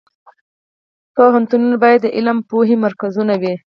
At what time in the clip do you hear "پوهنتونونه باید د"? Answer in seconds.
1.15-2.07